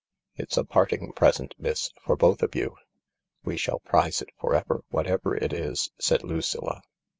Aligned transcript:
"It's 0.35 0.57
a 0.57 0.63
parting 0.65 1.11
present, 1.11 1.53
miss. 1.59 1.91
For 2.03 2.15
both 2.15 2.41
of 2.41 2.55
you."" 2.55 2.75
We 3.45 3.55
shall 3.55 3.81
prize 3.81 4.19
it 4.19 4.29
for 4.39 4.55
ever, 4.55 4.83
whatever 4.89 5.35
it 5.37 5.53
is," 5.53 5.91
said 5.99 6.23
Lucilla. 6.23 6.81